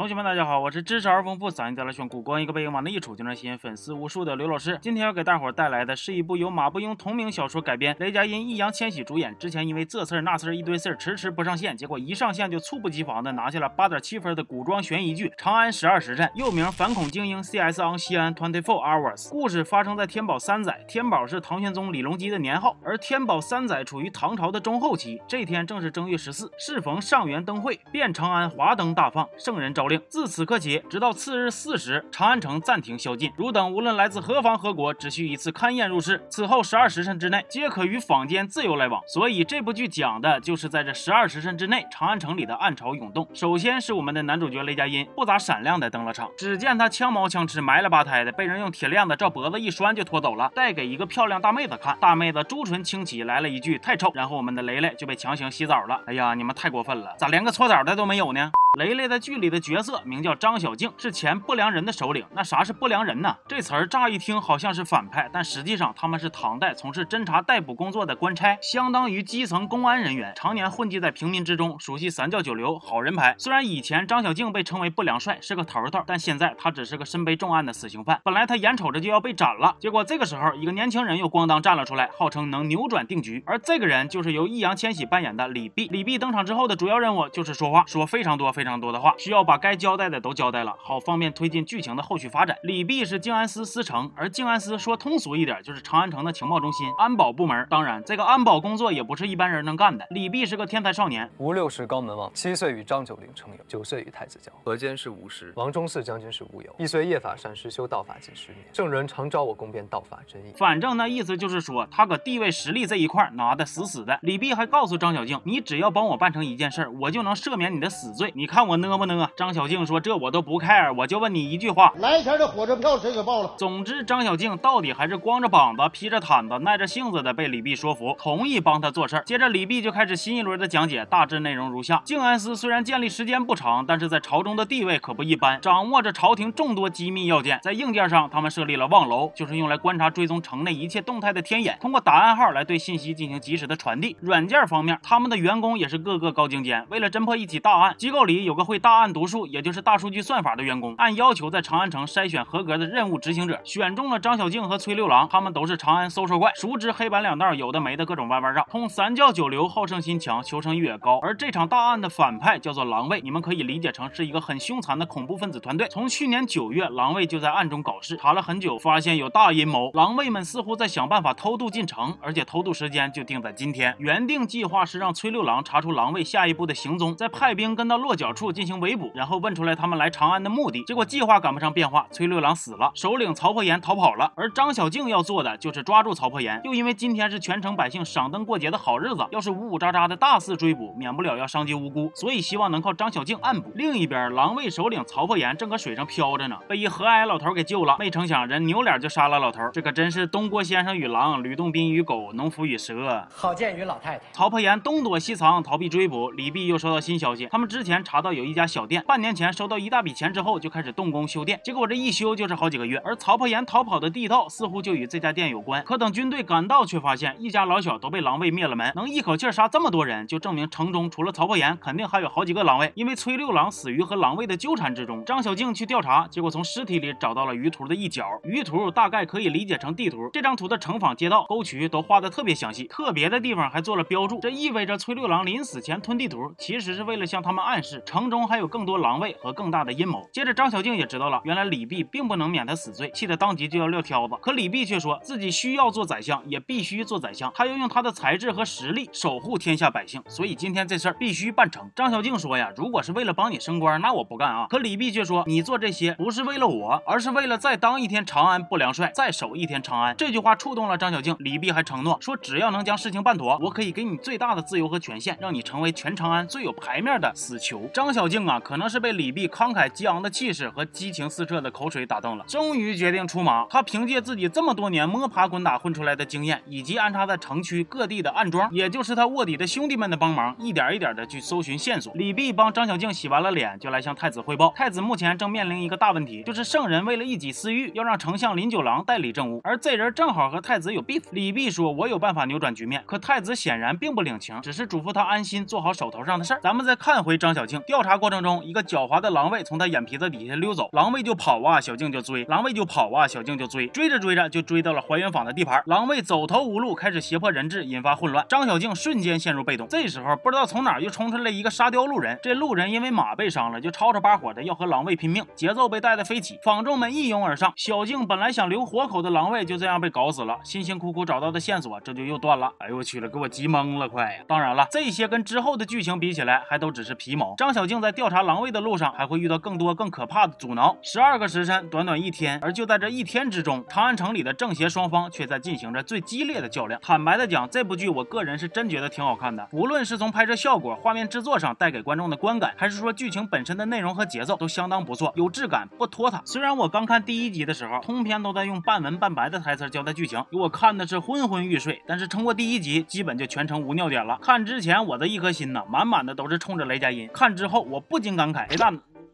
[0.00, 4.78] 同学们，大家好，我是知识而丰富、嗓音再来炫酷、光一个背影往那一杵就能吸引粉丝无数的刘老师。
[4.80, 9.36] 今天要给大伙带来的是一部由马伯庸同名小说改编，雷佳音、易烊千玺主演。
[9.38, 19.26] 之前因为这事儿那事儿一堆事儿，迟迟不上线，结果一上线就猝不及防的拿下了八点七分的古装悬疑剧《长安十二时辰》，又名《反恐精英 CS on 西安 Twenty Four Hours》。
[19.28, 25.20] 故事发生在天宝三载，天宝是唐玄宗李隆基的年号，而天宝三载处于唐朝的中后期。
[25.28, 33.30] 这天正是正月十四，适逢上元灯会，遍长安华灯大放，圣人诏令，自此刻起，直到次日巳时，长安城暂停宵禁。
[33.36, 39.02] 汝等无论来自何方何国，只需一次勘验入室，此后十二时辰之内，皆可与坊间自由来往。
[39.06, 43.28] 所以这部剧讲的就是在这十二时辰之内，长安城里的暗潮涌动。
[43.34, 46.30] 首先是我们的男主角雷佳音，不咋闪亮的登了场。
[46.38, 51.98] 只见他枪毛枪翅，埋了吧胎的，被人用铁链子照脖子一拴就拖走了，带给一个漂亮大妹子看。
[52.00, 56.00] 大妹子朱唇轻启，来了一句太臭，然后我们的雷雷就被强行洗澡了。
[56.06, 58.52] 哎呀，你们太过分了，咋连个搓澡的都没有呢？
[58.80, 62.24] 雷雷在剧里的角色名叫张小静，是前不良人的首领。
[62.34, 63.36] 那啥是不良人呢？
[63.46, 73.34] 这词儿乍一听好像是反派，但实际上他们是唐代从事侦查逮捕工作的官差，相当于基层公安人员，常年混迹在平民之中，熟悉三教九流、好人牌。
[73.36, 78.18] 虽然以前张小静被称为不良帅，是个头头，但现在他只是个身背重案的死刑犯。
[78.24, 83.42] 本来他眼瞅着就要被斩了，结果这个时候一个年轻人又咣当站了出来，号称能扭转定局。
[83.44, 85.90] 而这个人就是由易烊千玺扮演的李泌。
[85.90, 88.50] 李泌登场之后的主要任务就是说话，说非常多。
[88.50, 92.56] 非常多的话，需要把该交代的都交代了，好方便推进剧情的后续发展。
[92.62, 97.66] 李泌是静安司司城，而静安司说通俗一点，就是长安城的情报中心、安保部门。
[97.70, 100.06] 当然，这个安保工作也不是一般人能干的。
[100.10, 104.52] 李泌是个天才少年，吴六十高门望，七岁与张九龄成友，九岁与太子交。
[104.62, 108.64] 何坚是吴师，王忠嗣将军是吴友，一虽夜法善师，修道法近十年。
[108.72, 110.52] 圣人常召我攻辩道法真义。
[110.56, 114.18] 反正那意思就是说，他搁地位实力这一块拿的死死的。
[114.22, 118.32] 李泌还告诉张小静，你只要帮我办成一件事，我就能赦免你的死罪。
[118.34, 119.30] 你看我呢不呢？
[119.36, 129.22] 张小静说：“这我都不 care，我就问你一句话，来前的火车票谁给报了？”总之，张小静到底还是光着膀子、披着毯子、耐着性子的被李碧说服，同意帮他做事儿。
[129.24, 137.60] 接着，李碧就开始新一轮的讲解，大致内容如下：静安司虽然建立时间不长，但是在朝中的地位可不一般，掌握着朝廷众多机密要件。
[137.62, 144.16] 在硬件上，他们设立了望楼，就是用来观察、追踪城内一切动态的天眼，通过打暗号来对信息进行及时的传递。
[144.20, 149.30] 软件方面，他们的员工也是个个高精尖，为了侦破一起大案，机构里有个会大案读。
[149.30, 161.20] 数，也就是大数据算法的员工，按要求在长安城筛选合格的任务执行者，选中了张小静和崔六郎，他们都是长安搜索怪，熟知黑白两道有的没的各种弯弯绕，通三教九流，好胜心强，求生欲也高。
[161.22, 165.86] 而这场大案的反派叫做狼卫，你们可以理解成是一个很凶残的恐怖分子团队。
[165.86, 173.94] 从去年九月，狼卫就在暗中搞事，查了很久，发现有大阴谋，狼卫们似乎在想办法偷渡进城，而且偷渡时间就定在今天。
[174.00, 179.10] 原定计划是让崔六郎查出狼卫下一步的行踪，再派兵跟到落脚处进行围捕。
[179.14, 186.60] 然后问出来他们来长安的目的，结果计划赶不上变化，崔六郎死了，首领曹破岩逃跑了，而张小静要做的就是抓住曹破岩。
[186.64, 193.70] 又因为今天是全城百姓赏灯过节的好日子，要是呜呜喳喳的大肆追捕，免不了要伤及无辜，所以希望能靠张小静暗捕。
[193.74, 204.24] 另一边，狼卫首领曹破岩正搁水上漂着呢，被一和蔼老头给救了，没成想人扭脸就杀了老头，这可真是东郭先生与狼，吕洞宾与狗，农夫与蛇，好见于老太太。
[204.32, 206.30] 曹破岩东躲西藏，逃避追捕。
[206.30, 209.50] 李泌又收到新消息，他们之前查到有一家小店，半年前。
[209.52, 212.96] 收到一大笔钱之后，就开始动工修店，结果这一修就是好几个月。
[213.04, 215.82] 而曹破岩逃跑的地道似乎就与这家店有关。
[215.84, 218.92] 可等军队赶到，却发现一家老小都被狼卫灭了门。
[218.94, 222.92] 能一口气杀这么多人，就证明城中除了曹破岩，肯定还有好几个狼卫。
[222.94, 225.24] 因为崔六郎死于和狼卫的纠缠之中。
[225.24, 228.24] 张小静去调查，结果从尸体里找到了鱼图的一角。
[228.44, 234.38] 鱼图大概可以理解成地图，这张图的城坊、街道、沟渠都画的特别详细，特别的地方还做了标注。
[234.40, 239.30] 这意味着崔六郎临死前吞地图，其实是为了向他们暗示城中还有更多狼卫。
[239.40, 240.28] 和更大的阴谋。
[240.32, 244.34] 接着，张小静也知道了，原来李泌并不能免他死罪，气得当即就要撂挑子。
[244.42, 250.20] 可李泌却说自己需要做宰相，也必须做宰相，他要用他的才智和实力守护天下百姓。
[250.26, 251.88] 所以今天这事儿必须办成。
[251.94, 254.66] 张小静说呀，如果是为了帮你升官，那我不干啊。
[254.68, 260.16] 可李泌却说，你做这些不是为了我，而是为了再当一天长安不良帅，再守一天长安。
[260.16, 267.88] 这句话触动了张小静，李泌还承诺说，只要能将事情办妥，我可以给你最大的自由和权限，让你成为全长安最有牌面的死囚。
[268.00, 269.46] 张小静啊，可能是被李泌。
[269.46, 273.66] 慷慨激昂的气势和激情四射的口水打动了，终于决定出马。
[273.68, 282.10] 他凭借自己这么多年摸爬滚打混出来的经验，以及安插在城区各地的暗桩，也就是他卧底的兄弟们的帮忙，一点一点的去搜寻线索。
[282.14, 284.72] 李泌帮张小静洗完了脸，就来向太子汇报。
[284.74, 291.24] 太子目前正面临一个大问题，就是圣人为了一己私欲，要让丞相林九郎代理政务，而这人正好和太子有 beef。
[291.32, 296.60] 李泌说：“我有办法扭转局面。”可太子显然并不领情，只是嘱咐他安心做好手头上的事儿。
[296.62, 309.88] 咱们再看回张小静，调查过程中，一个狡猾的狼卫从他眼皮子底下溜走，狼卫就跑啊，小静就追，狼卫就跑啊，小静就追，追着追着就追到了还原坊的地盘，狼卫走投无路，开始胁迫人质，引发混乱，张小静瞬间陷入被动。
[309.88, 322.72] 这时候不知道从哪又冲出来一个沙雕路人，这路人因为马被伤了，就吵吵把火的要和狼卫拼命，节奏被带得飞起，坊众们一拥而上，小静本来想留活口的狼卫就这样被搞死了，辛辛苦苦找到的线索这就又断了。
[322.78, 324.44] 哎呦我去了，给我急懵了，快呀！
[324.46, 327.56] 当然了，这些跟之后的剧情比起来，还都只是皮毛。
[327.56, 330.94] 张小小静在调查狼卫的路上，还会遇到更多更可怕的阻挠。
[331.00, 337.00] 十二个时辰，短短一天，而就在这一天之中，长安城里的正邪双方却在进行着最激烈的较量。
[337.00, 346.42] 坦白的讲，这部剧我个人是真觉得挺好看的，无论是从拍摄效果、画面制作上带给观众的观感，还是说剧情本身的内容和节奏，都相当不错，有质感，不拖沓。
[346.44, 354.38] 虽然我刚看第一集的时候，通篇都在用半文半白的台词交代剧情，给我看的是昏昏欲睡，但是撑过第一集，基本就全程无尿点了。
[354.42, 358.90] 看之前我的一颗心呐，满满的都是冲着雷佳音；看之后，我不禁感慨，雷大。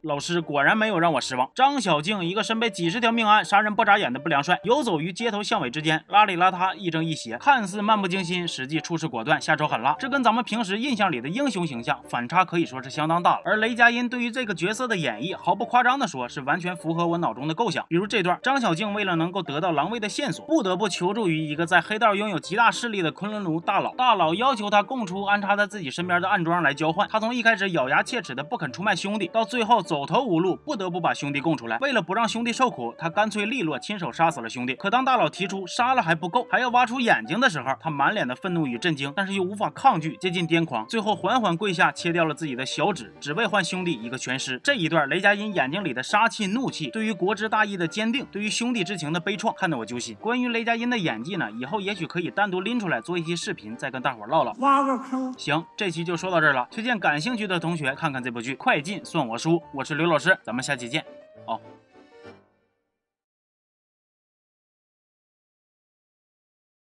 [0.07, 1.51] 老师果然没有让我失望。
[1.53, 9.97] 张小静，一个身背几十条命案、杀人不眨眼的不良帅，游走于街头巷尾之间，邋里邋遢、亦正亦邪，看似漫不经心，实际处事果断，下手狠辣。
[9.99, 13.43] 这跟咱们平时印象里的英雄形象反差可以说是相当大了。
[13.45, 17.85] 而雷佳音对于这个角色的演绎，毫不夸张的说，是完全符合我脑中的构想。
[17.89, 23.93] 比如这段，张小静为了能够得到狼卫的线索，不得不求助于一个在黑道拥有极大势力的昆仑奴大佬。
[23.97, 27.09] 大佬要求他供出安插在自己身边的暗桩来交换。
[27.09, 30.77] 他从一开始咬牙切齿的不肯出卖兄弟，到最后走投无路，不。
[30.77, 34.75] 得不把兄弟供出来，为了不让兄弟受苦，他干脆利落，亲手杀死了兄弟。
[34.75, 44.61] 可当大佬提出杀了还不够，还要挖出眼睛的时候，他满脸的愤怒与震惊，但是又无法抗拒，接近癫狂，最后缓缓跪下，切掉了自己的小指，只为换兄弟一个全尸。
[44.63, 50.15] 这一段，雷佳音眼睛里的杀气、怒气，对于国之大义的坚定，对于兄弟之情的悲怆，看得我揪心。
[50.17, 54.53] 关于雷佳音的演技呢，以后也许可以单独拎出来做一期视频，再跟大伙唠唠。
[54.59, 55.33] 挖个坑。
[55.39, 56.69] 行，这期就说到这儿了。
[56.71, 59.59] 推荐感兴趣的同学看看这部剧，快进算我输。
[59.73, 60.63] 我是刘老师，咱们。
[60.67, 61.05] 下期见。